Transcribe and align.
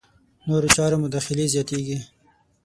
نورو 0.47 0.67
چارو 0.75 0.97
مداخلې 1.03 1.45
زیاتېږي. 1.53 1.97